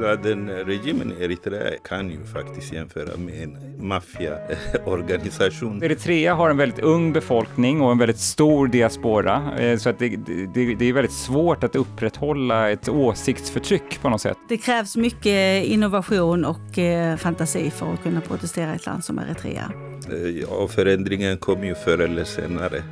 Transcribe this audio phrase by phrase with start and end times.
[0.00, 5.82] Den regimen i Eritrea kan ju faktiskt jämföra med en maffiaorganisation.
[5.84, 10.08] Eritrea har en väldigt ung befolkning och en väldigt stor diaspora, eh, så att det,
[10.54, 14.38] det, det är väldigt svårt att upprätthålla ett åsiktsförtryck på något sätt.
[14.48, 19.18] Det krävs mycket innovation och eh, fantasi för att kunna protestera i ett land som
[19.18, 19.72] Eritrea.
[20.12, 22.82] Eh, ja, förändringen kommer ju förr eller senare.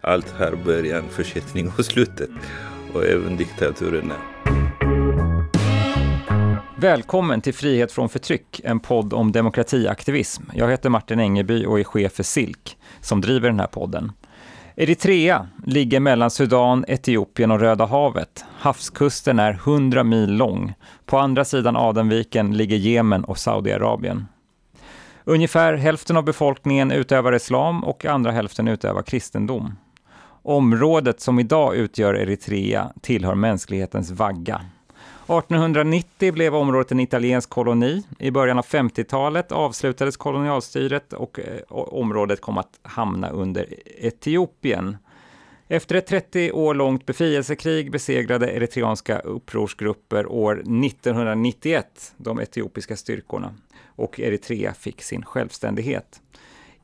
[0.00, 2.30] Allt har början, försättning och slutet.
[2.94, 4.14] Och även diktaturerna.
[6.82, 10.42] Välkommen till Frihet från förtryck, en podd om demokratiaktivism.
[10.54, 14.12] Jag heter Martin Engeby och är chef för SILK, som driver den här podden.
[14.76, 18.44] Eritrea ligger mellan Sudan, Etiopien och Röda havet.
[18.58, 20.74] Havskusten är 100 mil lång.
[21.06, 24.26] På andra sidan Adenviken ligger Jemen och Saudiarabien.
[25.24, 29.76] Ungefär hälften av befolkningen utövar islam och andra hälften utövar kristendom.
[30.42, 34.60] Området som idag utgör Eritrea tillhör mänsklighetens vagga.
[35.22, 38.02] 1890 blev området en italiensk koloni.
[38.18, 43.66] I början av 50-talet avslutades kolonialstyret och eh, området kom att hamna under
[43.98, 44.96] Etiopien.
[45.68, 53.54] Efter ett 30 år långt befrielsekrig besegrade eritreanska upprorsgrupper år 1991 de etiopiska styrkorna
[53.86, 56.20] och Eritrea fick sin självständighet.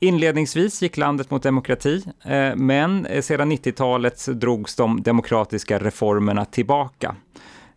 [0.01, 7.17] Inledningsvis gick landet mot demokrati, eh, men eh, sedan 90-talet drogs de demokratiska reformerna tillbaka.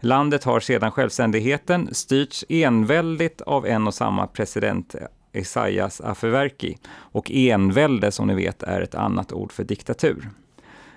[0.03, 4.95] Landet har sedan självständigheten styrts enväldigt av en och samma president,
[5.33, 6.77] Isaias Afewerki.
[6.93, 10.29] Och envälde, som ni vet, är ett annat ord för diktatur.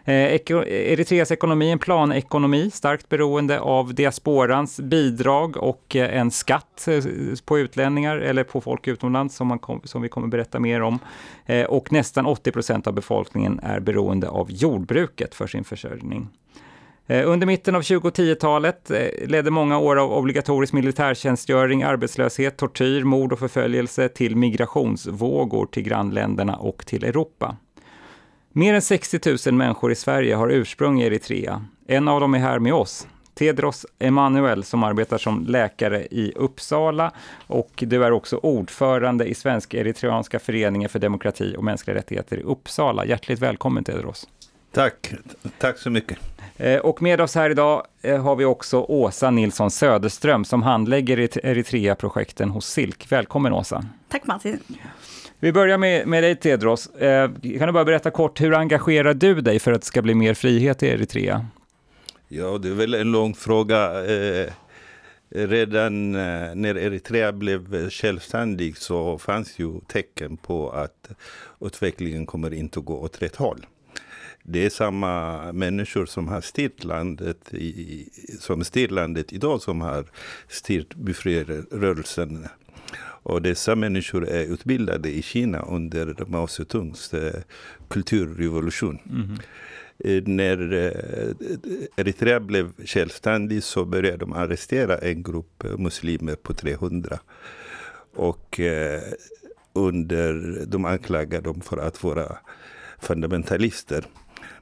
[0.07, 6.89] Eh, Eritreas ekonomi är en planekonomi, starkt beroende av diasporans bidrag och eh, en skatt
[6.89, 7.05] eh,
[7.45, 10.99] på utlänningar eller på folk utomlands som, man kom, som vi kommer berätta mer om.
[11.47, 16.29] Eh, och nästan 80 procent av befolkningen är beroende av jordbruket för sin försörjning.
[17.07, 23.33] Eh, under mitten av 2010-talet eh, ledde många år av obligatorisk militärtjänstgöring, arbetslöshet, tortyr, mord
[23.33, 27.57] och förföljelse till migrationsvågor till grannländerna och till Europa.
[28.53, 31.65] Mer än 60 000 människor i Sverige har ursprung i Eritrea.
[31.87, 33.07] En av dem är här med oss.
[33.35, 37.13] Tedros Emanuel som arbetar som läkare i Uppsala
[37.47, 43.07] och du är också ordförande i svensk-eritreanska föreningen för demokrati och mänskliga rättigheter i Uppsala.
[43.07, 44.29] Hjärtligt välkommen Tedros.
[44.73, 45.15] Tack,
[45.59, 46.19] tack så mycket.
[46.65, 51.47] Eh, och med oss här idag eh, har vi också Åsa Nilsson Söderström som handlägger
[51.47, 53.13] Eritrea-projekten hos SILK.
[53.13, 53.85] Välkommen Åsa.
[54.09, 54.59] Tack Martin.
[55.39, 56.87] Vi börjar med, med dig Tedros.
[56.87, 60.15] Eh, kan du bara berätta kort, hur engagerar du dig för att det ska bli
[60.15, 61.47] mer frihet i Eritrea?
[62.29, 63.91] Ja, det är väl en lång fråga.
[65.31, 71.11] Redan när Eritrea blev självständig så fanns ju tecken på att
[71.61, 73.67] utvecklingen kommer inte att gå åt rätt håll.
[74.47, 78.09] Det är samma människor som har styrt landet, i,
[78.41, 80.05] som styr landet idag som har
[80.49, 82.49] styrt befrielserörelsen
[83.25, 87.43] och dessa människor är utbildade i Kina under Mao Zedongs eh,
[87.89, 88.99] kulturrevolution.
[89.11, 89.39] Mm.
[90.37, 97.19] När eh, Eritrea blev självständig så började de arrestera en grupp muslimer på 300.
[98.17, 98.61] Och
[99.73, 102.39] under, de anklagade dem för att vara
[102.99, 104.05] fundamentalister.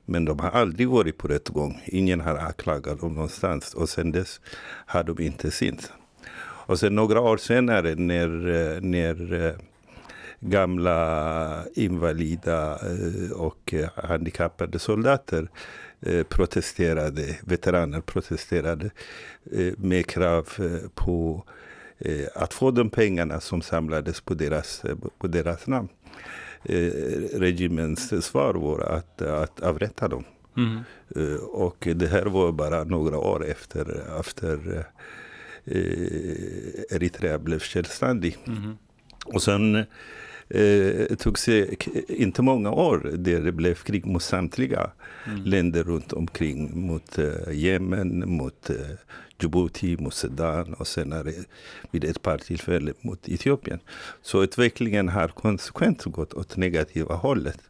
[0.04, 1.82] Men de har aldrig varit på rättegång.
[1.86, 3.74] Ingen har anklagat dem någonstans.
[3.74, 4.40] Och sen dess
[4.86, 5.92] har de inte synts.
[6.66, 9.54] Och sen några år senare när, eh, när eh,
[10.40, 15.48] gamla invalida eh, och handikappade soldater
[16.28, 18.90] protesterade, veteraner protesterade
[19.76, 20.48] med krav
[20.94, 21.44] på
[22.34, 24.82] att få de pengarna som samlades på deras,
[25.18, 25.88] på deras namn.
[27.32, 30.24] Regimens svar var att, att avrätta dem.
[30.56, 30.80] Mm.
[31.40, 34.84] Och det här var bara några år efter, efter
[35.64, 38.38] eh, Eritrea blev självständig.
[38.46, 38.76] Mm.
[39.24, 39.84] Och sen
[40.60, 41.76] eh, tog sig
[42.08, 44.90] inte många år där det blev krig mot samtliga
[45.26, 45.44] mm.
[45.44, 46.86] länder runt omkring.
[46.86, 48.76] Mot eh, Jemen, mot eh,
[49.40, 51.32] Djibouti, mot Sudan och senare
[51.90, 53.80] vid ett par tillfällen mot Etiopien.
[54.22, 57.60] Så utvecklingen har konsekvent gått åt negativa hållet.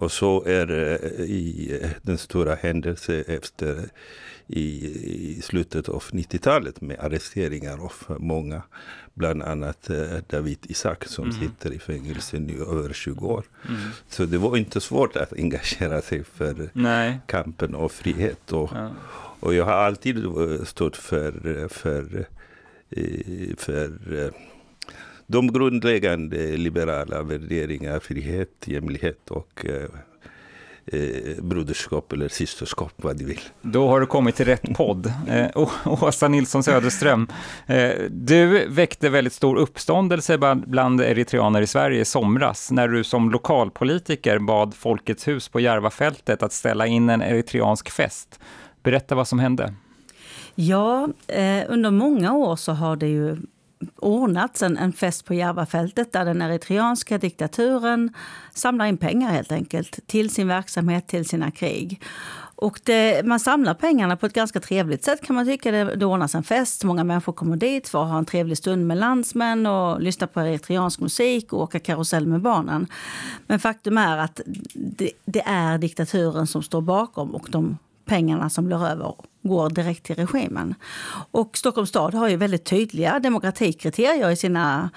[0.00, 1.72] Och så är det i
[2.02, 3.88] den stora händelsen efter
[4.48, 4.86] i,
[5.38, 8.62] i slutet av 90-talet med arresteringar av många.
[9.14, 9.96] Bland annat eh,
[10.26, 11.40] David Isak som mm.
[11.40, 13.44] sitter i fängelse nu över 20 år.
[13.68, 13.80] Mm.
[14.08, 17.18] Så det var inte svårt att engagera sig för Nej.
[17.26, 18.52] kampen och frihet.
[18.52, 18.90] Och, ja.
[19.40, 20.24] och jag har alltid
[20.64, 22.26] stått för, för,
[22.90, 24.30] eh, för eh,
[25.26, 29.66] de grundläggande liberala värderingar, frihet, jämlikhet och
[30.92, 33.40] eh, broderskap eller systerskap, vad du vill.
[33.62, 35.12] Då har du kommit till rätt podd.
[35.28, 37.28] Eh, Åsa Nilsson Söderström,
[37.66, 43.30] eh, du väckte väldigt stor uppståndelse bland eritreaner i Sverige i somras när du som
[43.30, 48.40] lokalpolitiker bad Folkets hus på Järvafältet att ställa in en eritreansk fest.
[48.82, 49.74] Berätta vad som hände.
[50.54, 53.36] Ja, eh, under många år så har det ju
[53.96, 58.14] ordnats en, en fest på Järvafältet där den eritreanska diktaturen
[58.54, 62.02] samlar in pengar helt enkelt till sin verksamhet, till sina krig.
[62.60, 65.70] Och det, man samlar pengarna på ett ganska trevligt sätt kan man tycka.
[65.70, 68.86] Det, det ordnas en fest, många människor kommer dit för att ha en trevlig stund
[68.86, 72.86] med landsmän och lyssna på eritreansk musik och åka karusell med barnen.
[73.46, 74.40] Men faktum är att
[74.74, 79.14] det, det är diktaturen som står bakom och de pengarna som blir över
[79.48, 80.74] går direkt till regimen.
[81.30, 84.90] Och Stockholms stad har ju väldigt tydliga demokratikriterier i sina,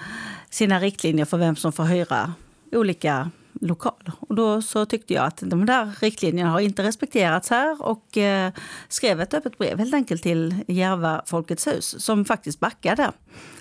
[0.50, 2.32] sina riktlinjer för vem som får hyra
[2.72, 4.12] olika lokaler.
[4.18, 8.52] Och då så tyckte jag att de där riktlinjerna har inte respekterats här och eh,
[8.88, 13.12] skrev ett öppet brev helt enkelt till Järva Folkets hus som faktiskt backade.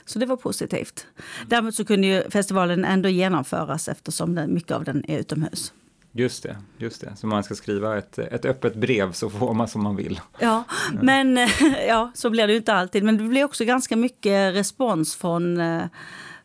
[0.06, 1.08] Så det var positivt.
[1.48, 5.74] Däremot så kunde ju festivalen ändå genomföras eftersom den, mycket av den är utomhus.
[6.12, 7.16] Just det, just det.
[7.16, 10.22] Så man ska skriva ett, ett öppet brev så får man som man vill.
[10.40, 10.63] Ja,
[11.02, 11.38] men
[11.88, 13.04] ja, så blir det ju inte alltid.
[13.04, 15.84] Men det blir också ganska mycket respons från eh,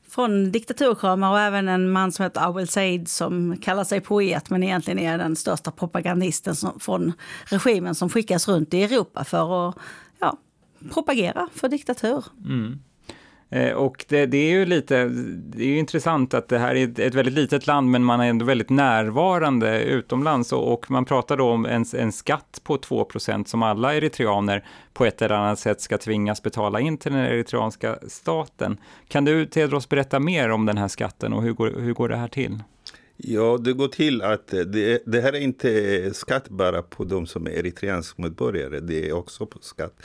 [0.08, 4.62] från diktaturkramare och även en man som heter Awel Said som kallar sig poet men
[4.62, 7.12] egentligen är den största propagandisten som, från
[7.44, 9.76] regimen som skickas runt i Europa för att
[10.18, 10.36] ja,
[10.90, 12.24] propagera för diktatur.
[12.44, 12.80] Mm.
[13.50, 15.04] Eh, och det, det, är ju lite,
[15.34, 18.44] det är intressant att det här är ett väldigt litet land men man är ändå
[18.44, 23.62] väldigt närvarande utomlands och, och man pratar då om en, en skatt på 2% som
[23.62, 28.76] alla eritreaner på ett eller annat sätt ska tvingas betala in till den eritreanska staten.
[29.08, 32.16] Kan du Tedros berätta mer om den här skatten och hur går, hur går det
[32.16, 32.58] här till?
[33.16, 37.46] Ja, det går till att det, det här är inte skatt bara på de som
[37.46, 38.80] är eritreanska medborgare.
[38.80, 40.02] Det är också på skatt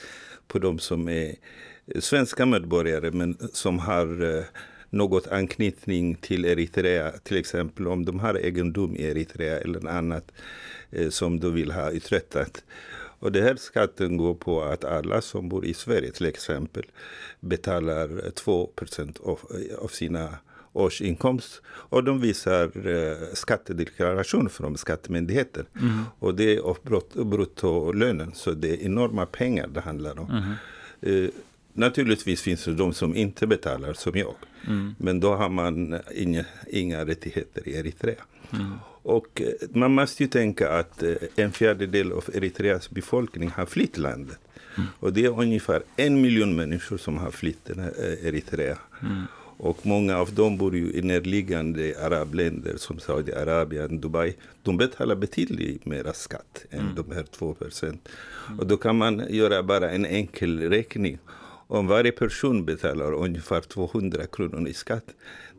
[0.47, 1.35] på de som är
[1.99, 4.43] svenska medborgare men som har eh,
[4.89, 7.11] något anknytning till Eritrea.
[7.11, 10.31] Till exempel om de har egendom i Eritrea eller annat
[10.91, 12.63] eh, som de vill ha uträttat.
[13.21, 16.83] Och den här skatten går på att alla som bor i Sverige till exempel
[17.39, 18.71] betalar 2
[19.23, 19.39] av,
[19.79, 20.29] av sina
[20.73, 25.65] årsinkomst och de visar eh, skattedeklaration från skattemyndigheten.
[25.81, 25.99] Mm.
[26.19, 30.29] Och det är bruttolönen, så det är enorma pengar det handlar om.
[30.31, 30.53] Mm.
[31.25, 31.29] Eh,
[31.73, 34.35] Naturligtvis finns det de som inte betalar som jag.
[34.67, 34.95] Mm.
[34.97, 38.23] Men då har man inga, inga rättigheter i Eritrea.
[38.53, 38.71] Mm.
[39.03, 43.97] Och eh, man måste ju tänka att eh, en fjärdedel av Eritreas befolkning har flytt
[43.97, 44.39] landet.
[44.77, 44.89] Mm.
[44.99, 48.77] Och det är ungefär en miljon människor som har flytt eh, Eritrea.
[49.01, 49.23] Mm.
[49.57, 54.33] Och många av dem bor ju i närliggande arabländer som Saudiarabien, Dubai.
[54.63, 56.95] De betalar betydligt mer skatt än mm.
[56.95, 58.09] de här två procent.
[58.59, 61.17] Och då kan man göra bara en enkel räkning.
[61.71, 65.05] Om varje person betalar ungefär 200 kronor i skatt,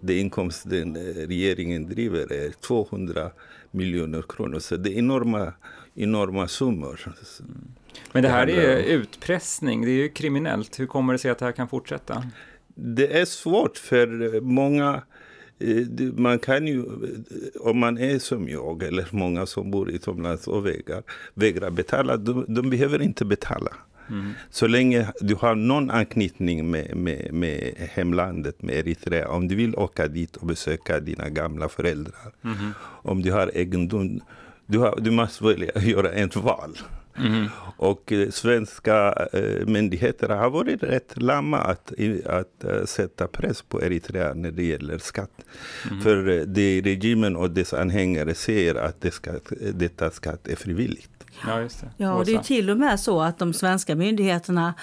[0.00, 3.30] det inkomsten regeringen driver är 200
[3.70, 4.58] miljoner kronor.
[4.58, 5.52] Så det är enorma,
[5.94, 7.14] enorma summor.
[8.12, 10.80] Men det här är utpressning, det är ju kriminellt.
[10.80, 12.24] Hur kommer det sig att det här kan fortsätta?
[12.74, 15.02] Det är svårt för många
[15.58, 16.84] eh, man kan ju,
[17.60, 21.02] om man är som jag eller många som bor utomlands och vägrar,
[21.34, 23.72] vägrar betala, de, de behöver inte betala.
[24.08, 24.32] Mm.
[24.50, 29.74] Så länge du har någon anknytning med, med, med hemlandet, med Eritrea, om du vill
[29.74, 32.72] åka dit och besöka dina gamla föräldrar, mm.
[32.82, 34.20] om du har egendom,
[34.66, 36.78] du, har, du måste välja göra ett val.
[37.18, 37.48] Mm.
[37.76, 41.92] Och eh, svenska eh, myndigheter har varit rätt lamma att,
[42.26, 45.44] att uh, sätta press på Eritrea när det gäller skatt.
[45.90, 46.02] Mm.
[46.02, 49.30] För eh, det regimen och dess anhängare säger att det ska,
[49.74, 51.10] detta skatt är frivilligt.
[51.46, 51.90] Ja, just det.
[51.96, 54.74] Ja, och det är till och med så att de svenska myndigheterna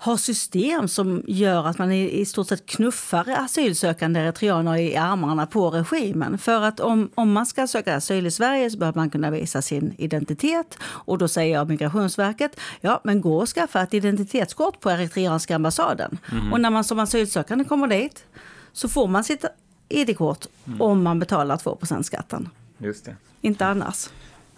[0.00, 5.70] har system som gör att man i, stort sett knuffar asylsökande eritreaner i armarna på
[5.70, 6.38] regimen.
[6.38, 9.62] För att om, om man ska söka asyl i Sverige så behöver man kunna visa
[9.62, 10.78] sin identitet.
[10.84, 16.18] Och då säger jag Migrationsverket, ja men gå och skaffa ett identitetskort på eritreanska ambassaden.
[16.32, 16.52] Mm.
[16.52, 18.24] Och när man som asylsökande kommer dit
[18.72, 19.44] så får man sitt
[19.88, 20.82] ID-kort mm.
[20.82, 22.48] om man betalar 2 skatten.
[22.78, 23.16] Just det.
[23.40, 24.08] Inte annars.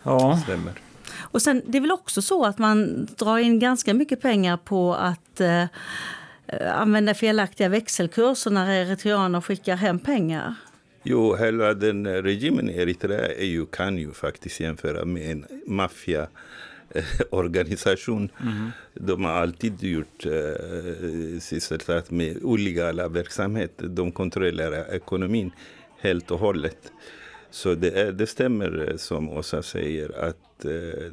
[0.02, 0.72] Ja, stämmer.
[1.18, 4.94] Och sen, det är väl också så att man drar in ganska mycket pengar på
[4.94, 5.64] att eh,
[6.74, 10.54] använda felaktiga växelkurser när eritreaner skickar hem pengar.
[11.02, 16.28] Jo, hela den regimen i Eritrea är ju, kan ju faktiskt jämföra med en maffia
[17.30, 18.30] organisation.
[18.42, 18.70] Mm.
[18.94, 23.86] De har alltid gjort eh, sysselsatt med illegala verksamheter.
[23.86, 25.52] De kontrollerar ekonomin
[25.98, 26.92] helt och hållet.
[27.50, 30.24] Så det, är, det stämmer eh, som Åsa säger.
[30.24, 31.12] Att, eh,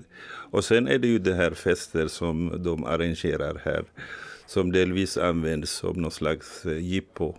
[0.51, 3.84] och sen är det ju det här fester som de arrangerar här
[4.48, 7.36] som delvis används som någon slags eh, jippo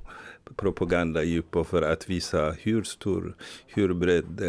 [0.57, 3.37] propagandajippo för att visa hur stor,
[3.67, 4.41] hur bred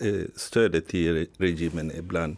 [0.00, 2.36] eh, stödet till regimen är bland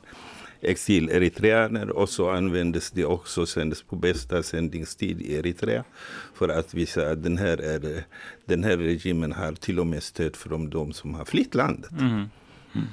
[0.61, 5.85] exileritreaner och så användes det också sändes på bästa sändningstid i Eritrea
[6.35, 8.05] för att visa att den här, är,
[8.45, 11.91] den här regimen har till och med stöd från de som har flytt landet.
[11.91, 12.29] Mm.
[12.75, 12.87] Mm.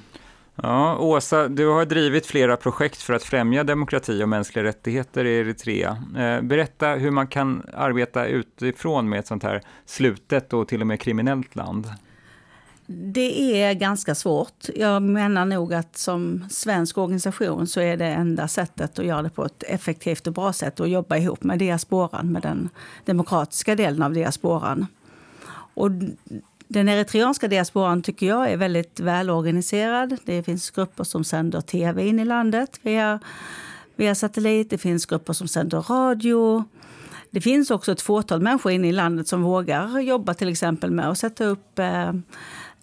[0.56, 5.38] Ja, Åsa, du har drivit flera projekt för att främja demokrati och mänskliga rättigheter i
[5.38, 5.98] Eritrea.
[6.18, 10.88] Eh, berätta hur man kan arbeta utifrån med ett sånt här slutet och till och
[10.88, 11.88] med kriminellt land.
[12.88, 14.70] Det är ganska svårt.
[14.76, 19.30] Jag menar nog att som svensk organisation så är det enda sättet att göra det
[19.30, 22.70] på ett effektivt och bra sätt att jobba ihop med diasporan, med den
[23.06, 24.88] demokratiska delen av diasporan.
[25.74, 25.92] Och
[26.68, 30.18] den eritreanska diasporan tycker jag är väldigt välorganiserad.
[30.26, 33.20] Det finns grupper som sänder tv in i landet via,
[33.96, 34.70] via satellit.
[34.70, 36.64] Det finns grupper som sänder radio.
[37.30, 41.10] Det finns också ett fåtal människor inne i landet som vågar jobba till exempel med
[41.10, 42.14] att sätta upp eh,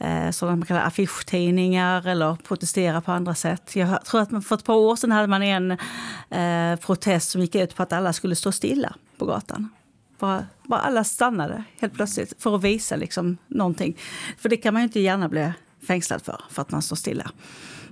[0.02, 3.76] eh, sådana man kallar affischtidningar eller protestera på andra sätt.
[3.76, 5.70] Jag tror att för ett par år sedan hade man en
[6.30, 9.68] eh, protest som gick ut på att alla skulle stå stilla på gatan.
[10.18, 13.96] Bara, bara alla stannade helt plötsligt för att visa liksom någonting.
[14.38, 15.52] För det kan man ju inte gärna bli
[15.86, 17.30] fängslad för, för att man står stilla.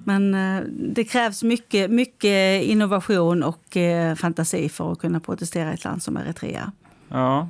[0.05, 5.75] Men eh, det krävs mycket, mycket innovation och eh, fantasi för att kunna protestera i
[5.75, 6.73] ett land som Eritrea.
[7.09, 7.49] Ja.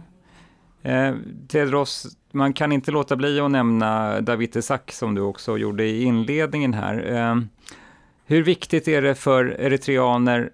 [0.82, 1.14] Eh,
[1.48, 6.02] Tedros, man kan inte låta bli att nämna David Isaac som du också gjorde i
[6.02, 7.14] inledningen här.
[7.14, 7.40] Eh,
[8.26, 10.50] hur viktigt är det för eritreaner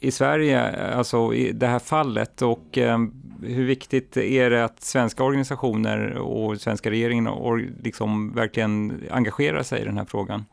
[0.00, 2.98] i Sverige, alltså i det här fallet och eh,
[3.42, 9.82] hur viktigt är det att svenska organisationer och svenska regeringen och liksom verkligen engagerar sig
[9.82, 10.44] i den här frågan?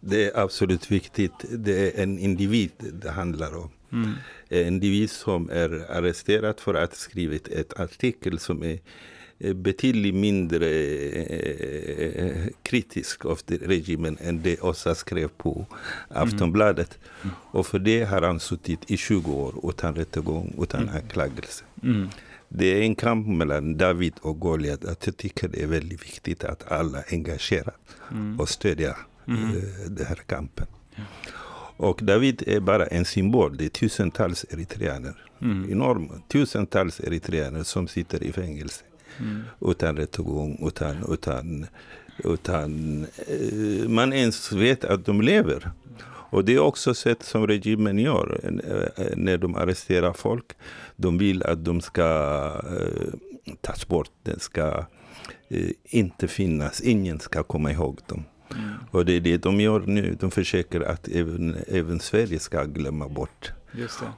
[0.00, 1.44] Det är absolut viktigt.
[1.50, 3.70] Det är en individ det handlar om.
[3.92, 4.12] Mm.
[4.48, 8.78] En individ som är arresterad för att ha skrivit ett artikel som är
[9.38, 10.66] betydligt mindre
[11.18, 15.66] eh, kritisk av regimen än det Åsa skrev på
[16.08, 16.98] Aftonbladet.
[17.22, 17.34] Mm.
[17.50, 20.94] Och för det har han suttit i 20 år utan rättegång, utan mm.
[20.94, 21.64] anklagelse.
[21.82, 22.08] Mm.
[22.48, 24.80] Det är en kamp mellan David och Goliat.
[24.84, 27.76] Jag tycker det är väldigt viktigt att alla engagerar
[28.10, 28.40] mm.
[28.40, 28.96] och stödjer
[29.28, 29.52] mm.
[29.88, 30.66] den här kampen.
[30.94, 31.02] Ja.
[31.78, 33.56] Och David är bara en symbol.
[33.56, 35.14] Det är tusentals eritreaner.
[35.42, 35.72] Mm.
[35.72, 38.84] Enorma, tusentals eritreaner som sitter i fängelse.
[39.18, 39.42] Mm.
[39.60, 41.66] Utan rättegång, utan, utan,
[42.24, 45.70] utan uh, man ens vet att de lever.
[46.30, 50.52] Och det är också sätt som regimen gör eh, när de arresterar folk.
[50.96, 52.04] De vill att de ska
[52.70, 53.14] uh,
[53.60, 54.10] tas bort.
[54.22, 54.84] Det ska
[55.52, 56.80] uh, inte finnas.
[56.80, 58.24] Ingen ska komma ihåg dem.
[58.56, 58.74] Mm.
[58.90, 60.16] Och det är det de gör nu.
[60.20, 63.52] De försöker att även, även Sverige ska glömma bort.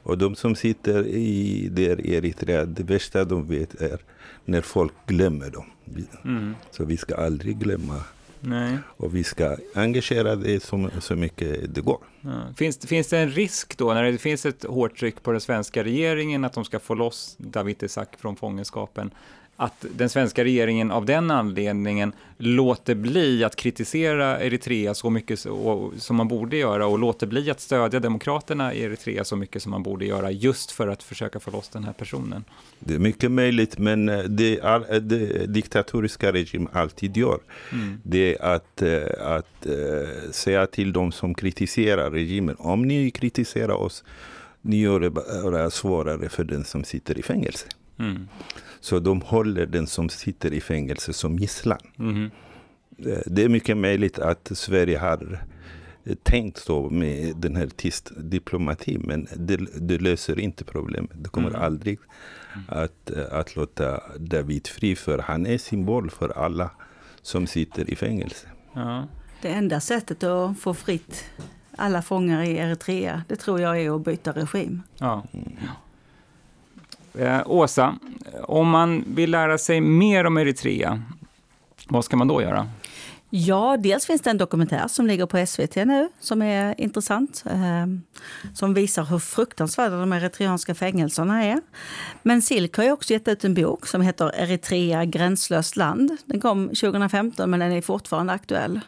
[0.02, 3.98] Och de som sitter i, där i Eritrea, det värsta de vet är
[4.44, 5.64] när folk glömmer dem.
[6.24, 6.54] Mm.
[6.70, 8.02] Så vi ska aldrig glömma
[8.40, 8.78] Nej.
[8.96, 11.98] Och vi ska engagera det så, så mycket det går.
[12.20, 12.42] Ja.
[12.56, 15.84] Finns, finns det en risk då, när det finns ett hårt tryck på den svenska
[15.84, 19.10] regeringen att de ska få loss Dawit Isaak från fångenskapen,
[19.60, 25.40] att den svenska regeringen av den anledningen låter bli att kritisera Eritrea så mycket
[25.98, 29.70] som man borde göra och låter bli att stödja demokraterna i Eritrea så mycket som
[29.70, 32.44] man borde göra just för att försöka få loss den här personen.
[32.78, 37.38] Det är mycket möjligt, men eh, det, är, eh, det diktatoriska regim alltid gör,
[37.72, 38.00] mm.
[38.02, 39.66] det är att, eh, att
[40.30, 44.04] säga till de som kritiserar regimen, om ni kritiserar oss,
[44.60, 47.66] ni gör det bara svårare för den som sitter i fängelse.
[47.98, 48.28] Mm.
[48.80, 51.78] Så de håller den som sitter i fängelse som gisslan.
[51.98, 52.30] Mm.
[53.26, 55.38] Det är mycket möjligt att Sverige har
[56.04, 61.10] eh, tänkt så med den här tyst diplomati, men det, det, löser inte problemet.
[61.14, 61.62] Det kommer mm.
[61.62, 61.98] aldrig
[62.68, 66.70] att, eh, att låta David fri, för han är symbol för alla
[67.22, 68.46] som sitter i fängelse.
[68.72, 69.08] Ja.
[69.42, 71.24] Det enda sättet att få fritt
[71.76, 74.82] alla fångar i Eritrea, det tror jag är att byta regim.
[74.98, 75.24] Ja.
[75.32, 75.52] Mm.
[77.14, 77.94] Eh, Åsa,
[78.42, 81.02] om man vill lära sig mer om Eritrea,
[81.88, 82.68] vad ska man då göra?
[83.32, 87.44] Ja, dels finns det en dokumentär som ligger på SVT nu som är intressant.
[87.46, 87.86] Eh,
[88.54, 91.60] som visar hur fruktansvärda de eritreanska fängelserna är.
[92.22, 96.16] Men Silk har också gett ut en bok som heter Eritrea gränslöst land.
[96.24, 98.80] Den kom 2015 men den är fortfarande aktuell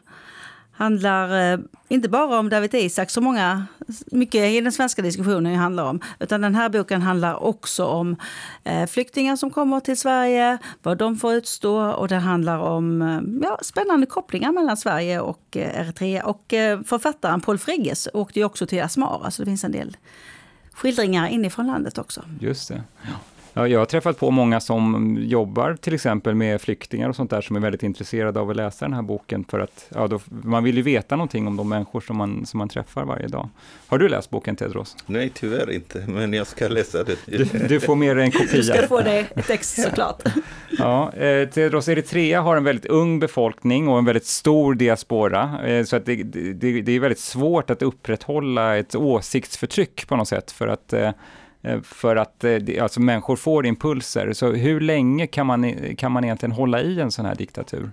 [0.83, 1.59] handlar eh,
[1.89, 3.67] inte bara om David Isak, som många,
[4.07, 6.01] mycket i den svenska diskussionen handlar om.
[6.21, 8.17] Utan den här boken handlar också om
[8.65, 13.49] eh, flyktingar som kommer till Sverige, vad de får utstå och det handlar om eh,
[13.49, 16.27] ja, spännande kopplingar mellan Sverige och eh, Eritrea.
[16.27, 19.97] Och eh, författaren Paul Frigges åkte ju också till Asmara, så det finns en del
[20.73, 22.23] skildringar inifrån landet också.
[22.41, 22.83] Just det.
[23.03, 23.32] Ja.
[23.55, 27.41] Ja, jag har träffat på många som jobbar till exempel med flyktingar och sånt där
[27.41, 30.65] som är väldigt intresserade av att läsa den här boken för att ja, då, man
[30.65, 33.49] vill ju veta någonting om de människor som man, som man träffar varje dag.
[33.87, 34.97] Har du läst boken Tedros?
[35.07, 37.17] Nej, tyvärr inte, men jag ska läsa den.
[37.27, 38.49] Du, du får med dig en kopia.
[38.53, 40.23] Du ska få det ett ex såklart.
[40.79, 45.85] Ja, eh, Tedros Eritrea har en väldigt ung befolkning och en väldigt stor diaspora, eh,
[45.85, 50.51] så att det, det, det är väldigt svårt att upprätthålla ett åsiktsförtryck på något sätt
[50.51, 51.11] för att Eh,
[51.83, 54.33] för att eh, alltså, människor får impulser.
[54.33, 57.90] Så hur länge kan man, kan man egentligen hålla i en sån här diktatur?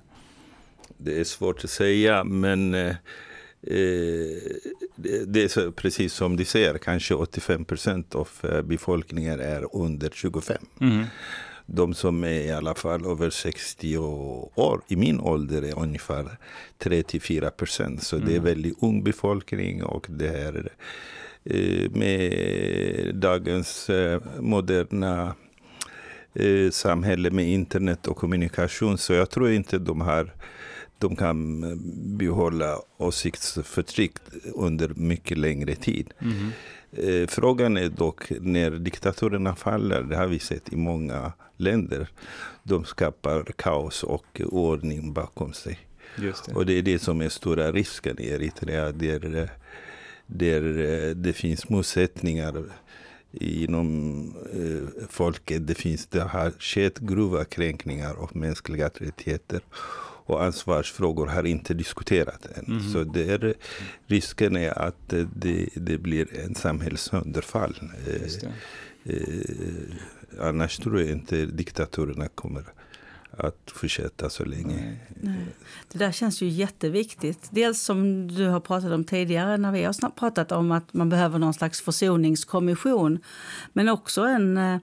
[0.97, 2.95] Det är svårt att säga, men eh,
[5.25, 8.29] det är precis som du säger, kanske 85 procent av
[8.63, 10.57] befolkningen är under 25.
[10.81, 11.05] Mm.
[11.65, 16.37] De som är i alla fall över 60 år, i min ålder, är ungefär
[16.79, 18.03] 3-4 procent.
[18.03, 18.27] Så mm.
[18.27, 18.45] det är mm.
[18.45, 21.18] väldigt ung befolkning och det är Eh,
[21.91, 25.35] med dagens eh, moderna
[26.33, 28.97] eh, samhälle med internet och kommunikation.
[28.97, 30.33] Så jag tror inte de har
[30.97, 31.61] de kan
[32.17, 34.13] behålla åsiktsförtryck
[34.55, 36.13] under mycket längre tid.
[36.19, 36.51] Mm.
[37.27, 42.07] Frågan är dock när diktaturerna faller, det har vi sett i många länder.
[42.63, 45.79] De skapar kaos och ordning bakom sig.
[46.15, 46.53] Det.
[46.53, 48.91] Och det är det som är stora risken i Eritrea.
[48.91, 49.49] Där
[50.29, 52.63] där eh, det finns motsättningar
[53.31, 55.67] inom eh, folket.
[55.67, 59.61] Det, finns, det har skett grova kränkningar av mänskliga rättigheter
[60.25, 62.65] och ansvarsfrågor har inte diskuterats än.
[62.65, 62.89] Mm.
[62.89, 63.53] Så det är,
[64.07, 67.75] risken är att det, det blir en samhällssönderfall.
[68.07, 72.63] Eh, eh, annars tror jag inte diktaturerna kommer
[73.37, 74.97] att fortsätta så länge.
[75.21, 75.45] Nej.
[75.91, 77.47] Det där känns ju jätteviktigt.
[77.51, 81.39] Dels som du har pratat om tidigare när vi har pratat om att man behöver
[81.39, 83.19] någon slags försoningskommission.
[83.73, 84.77] Men också en eh,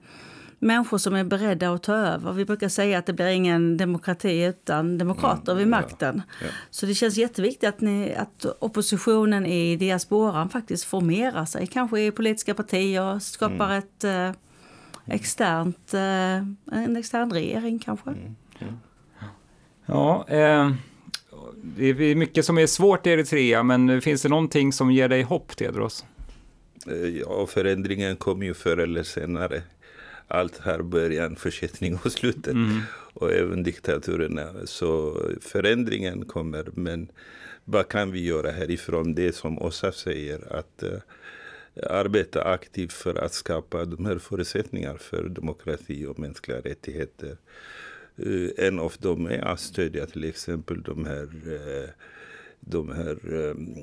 [0.59, 2.33] människor som är beredda att ta över.
[2.33, 6.21] Vi brukar säga att det blir ingen demokrati utan demokrater mm, vid makten.
[6.41, 6.51] Ja, ja.
[6.69, 11.67] Så det känns jätteviktigt att, ni, att oppositionen i diasporan faktiskt formerar sig.
[11.67, 13.77] Kanske i politiska partier, skapar mm.
[13.77, 14.31] ett eh,
[15.07, 16.35] externt, eh,
[16.71, 18.09] en extern regering kanske.
[18.09, 18.35] Mm.
[18.59, 18.73] Mm.
[19.85, 20.71] Ja, eh,
[21.63, 25.21] det är mycket som är svårt i Eritrea, men finns det någonting som ger dig
[25.21, 26.05] hopp, Tedros?
[26.87, 29.61] Eh, ja, förändringen kommer ju förr eller senare.
[30.27, 32.53] Allt har början, försättning och slutet.
[32.53, 32.81] Mm.
[33.13, 34.47] Och även diktaturerna.
[34.65, 37.11] Så förändringen kommer, men
[37.63, 39.13] vad kan vi göra härifrån?
[39.13, 40.99] Det som Åsa säger, att uh,
[41.83, 47.37] arbeta aktivt för att skapa de här förutsättningarna för demokrati och mänskliga rättigheter.
[48.25, 51.89] Uh, en av dem är att stödja till exempel de här uh,
[52.59, 53.75] de här um,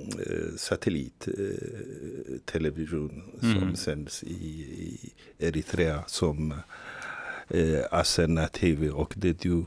[0.57, 3.61] satellittelevision mm.
[3.61, 6.55] som sänds i, Eritrea som
[7.91, 9.65] Asena TV och det du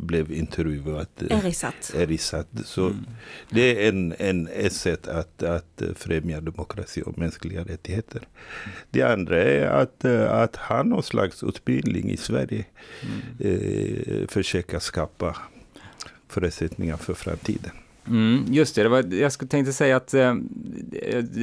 [0.00, 1.06] blev intervjuad.
[1.30, 1.94] Erisat.
[1.96, 2.48] Erisat.
[2.64, 3.06] Så mm.
[3.50, 8.18] det är en, en, ett sätt att, att främja demokrati och mänskliga rättigheter.
[8.18, 8.76] Mm.
[8.90, 12.64] Det andra är att, att ha någon slags utbildning i Sverige.
[13.40, 14.20] Mm.
[14.20, 15.36] Eh, försöka skapa
[16.28, 17.70] förutsättningar för framtiden.
[18.08, 20.34] Mm, just det, det var, jag tänkte säga att eh,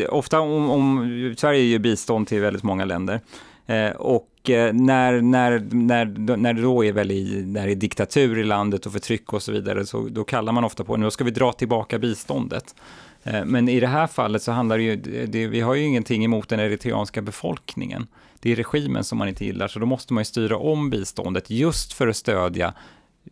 [0.10, 5.22] ofta om, om Sverige ger bistånd till väldigt många länder Eh, Eh, och eh, när,
[5.22, 6.06] när, när,
[6.38, 9.44] när det då är väl i, när det är diktatur i landet och förtryck och
[9.44, 12.76] så vidare, så då kallar man ofta på nu ska vi dra tillbaka biståndet.
[13.24, 14.96] Eh, men i det här fallet så handlar det ju,
[15.26, 18.08] det, vi har ju ingenting emot den eritreanska befolkningen.
[18.40, 21.50] Det är regimen som man inte gillar, så då måste man ju styra om biståndet
[21.50, 22.74] just för att stödja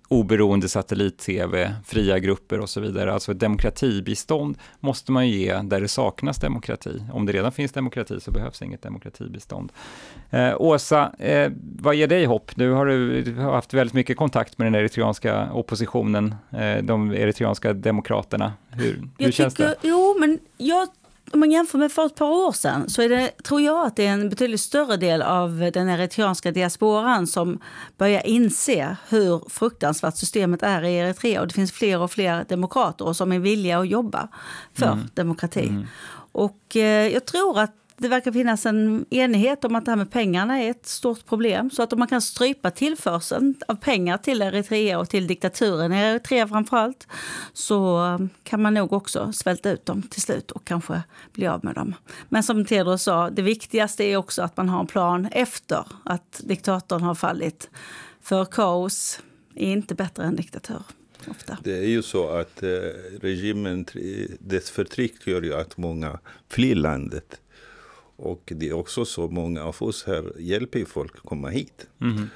[0.08, 3.14] oberoende satellit-tv, fria grupper och så vidare.
[3.14, 7.04] Alltså ett demokratibistånd måste man ge där det saknas demokrati.
[7.14, 9.72] Om det redan finns demokrati så behövs inget demokratibistånd.
[10.30, 12.58] Eh, Åsa, eh, vad ger dig hopp?
[12.58, 18.54] Nu har du haft väldigt mycket kontakt med den eritreanska oppositionen, eh, de eritreanska demokraterna.
[18.70, 19.76] Hur, hur känns tycker, det?
[19.82, 20.88] Jo, men jag
[21.34, 23.96] om man jämför med för ett par år sedan så är det, tror jag att
[23.96, 27.60] det är en betydligt större del av den eritreanska diasporan som
[27.98, 31.42] börjar inse hur fruktansvärt systemet är i Eritrea.
[31.42, 34.28] Och det finns fler och fler demokrater som är villiga att jobba
[34.74, 35.10] för mm.
[35.14, 35.68] demokrati.
[35.68, 35.88] Mm.
[36.32, 40.12] Och eh, jag tror att det verkar finnas en enighet om att det här med
[40.12, 41.70] pengarna är ett stort problem.
[41.70, 45.98] Så att om man kan strypa tillförseln av pengar till Eritrea och till diktaturen i
[45.98, 47.08] Eritrea framförallt
[47.54, 48.00] så
[48.44, 51.96] kan man nog också svälta ut dem till slut och kanske bli av med dem.
[52.30, 56.42] Men som Tedros sa, det viktigaste är också att man har en plan efter att
[56.44, 57.70] diktatorn har fallit.
[58.22, 59.20] För kaos
[59.56, 60.82] är inte bättre än diktatur.
[61.28, 61.58] Ofta.
[61.64, 62.70] Det är ju så att eh,
[63.22, 63.86] regimen,
[64.40, 67.42] dess förtryck gör ju att många flyr landet.
[68.22, 71.88] Och det är också så många av oss här hjälper folk att komma hit.
[72.02, 72.28] Mm.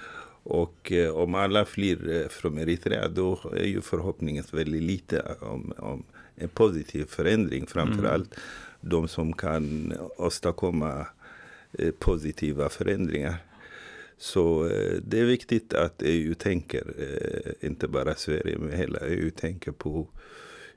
[0.44, 5.74] Och eh, om alla flyr eh, från Eritrea då är ju förhoppningen väldigt lite om,
[5.78, 6.04] om
[6.36, 7.68] en positiv förändring.
[7.68, 8.42] Framförallt mm.
[8.82, 11.08] de som kan åstadkomma
[11.74, 13.36] eh, positiva förändringar.
[14.18, 19.32] Så eh, det är viktigt att EU tänker, eh, inte bara Sverige, men hela EU
[19.32, 20.08] tänker på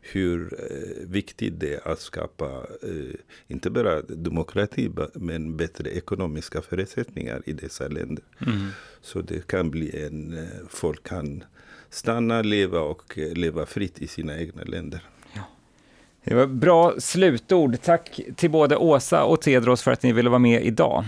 [0.01, 2.67] hur eh, viktigt det är att skapa,
[3.47, 8.25] inte bara demokrati, men bättre ekonomiska förutsättningar i dessa länder.
[8.47, 8.69] Mm.
[9.01, 11.45] Så det kan bli en, folk kan
[11.91, 15.03] stanna, leva och leva fritt i sina egna länder.
[16.29, 17.77] Det var bra slutord.
[17.83, 21.05] Tack till både Åsa och Tedros för att ni ville vara med idag.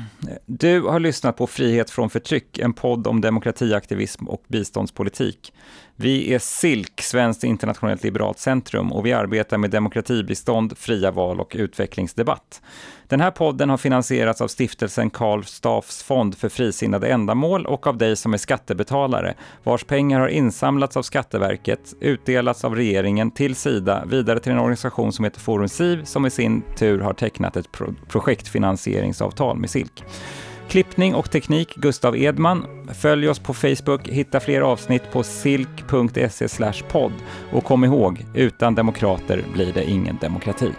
[0.47, 5.53] Du har lyssnat på Frihet från förtryck, en podd om demokratiaktivism och biståndspolitik.
[6.03, 11.57] Vi är SILK, Svenskt internationellt liberalt centrum, och vi arbetar med demokratibistånd, fria val och
[11.59, 12.63] utvecklingsdebatt.
[13.09, 17.99] Den här podden har finansierats av stiftelsen Karl Staffs fond för frisinnade ändamål och av
[17.99, 19.35] dig som är skattebetalare,
[19.65, 25.13] vars pengar har insamlats av Skatteverket, utdelats av regeringen till Sida, vidare till en organisation
[25.13, 30.05] som heter Forum Siv, som i sin tur har tecknat ett pro projektfinansieringsavtal med SILK.
[30.71, 32.67] Klippning och teknik Gustav Edman.
[32.95, 36.49] Följ oss på Facebook, hitta fler avsnitt på silk.se
[36.89, 37.13] podd
[37.53, 40.73] och kom ihåg, utan demokrater blir det ingen demokrati.